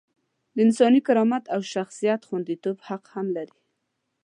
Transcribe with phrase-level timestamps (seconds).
[0.55, 3.59] د انساني کرامت او شخصیت خونديتوب حق هم لري.